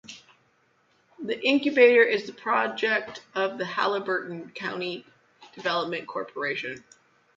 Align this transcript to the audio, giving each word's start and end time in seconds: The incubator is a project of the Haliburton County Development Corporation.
The 1.23 1.39
incubator 1.45 2.01
is 2.01 2.27
a 2.27 2.33
project 2.33 3.21
of 3.35 3.59
the 3.59 3.65
Haliburton 3.65 4.55
County 4.55 5.05
Development 5.53 6.07
Corporation. 6.07 6.83